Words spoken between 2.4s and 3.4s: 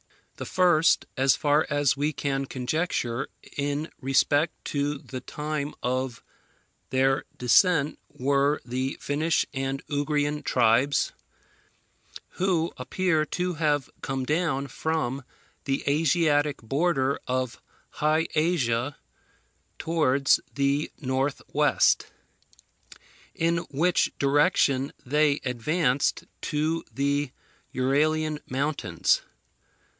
conjecture,